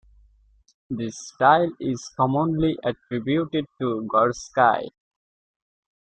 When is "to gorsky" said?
3.79-4.89